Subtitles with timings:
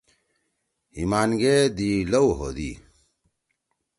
[0.95, 2.71] ہیِمان گے دی لؤ ہودی